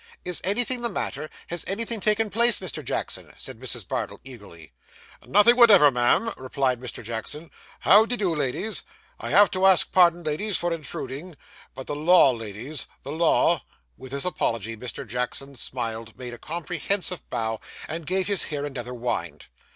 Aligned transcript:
'Is 0.25 0.41
anything 0.43 0.81
the 0.81 0.89
matter? 0.89 1.29
Has 1.49 1.63
anything 1.67 1.99
taken 1.99 2.31
place, 2.31 2.57
Mr. 2.59 2.83
Jackson?' 2.83 3.31
said 3.37 3.59
Mrs. 3.59 3.87
Bardell 3.87 4.19
eagerly. 4.23 4.73
'Nothing 5.27 5.55
whatever, 5.55 5.91
ma'am,' 5.91 6.31
replied 6.37 6.79
Mr. 6.79 7.03
Jackson. 7.03 7.51
'How 7.81 8.07
de 8.07 8.17
do, 8.17 8.33
ladies? 8.35 8.81
I 9.19 9.29
have 9.29 9.51
to 9.51 9.67
ask 9.67 9.91
pardon, 9.91 10.23
ladies, 10.23 10.57
for 10.57 10.73
intruding 10.73 11.35
but 11.75 11.85
the 11.85 11.93
law, 11.95 12.31
ladies 12.31 12.87
the 13.03 13.11
law.' 13.11 13.61
With 13.95 14.11
this 14.11 14.25
apology 14.25 14.75
Mr. 14.75 15.05
Jackson 15.07 15.55
smiled, 15.55 16.17
made 16.17 16.33
a 16.33 16.39
comprehensive 16.39 17.29
bow, 17.29 17.59
and 17.87 18.07
gave 18.07 18.25
his 18.25 18.45
hair 18.45 18.65
another 18.65 18.95
wind. 18.95 19.45